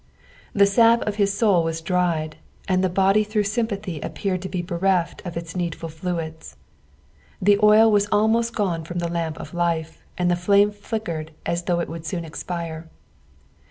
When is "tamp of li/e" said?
9.09-9.85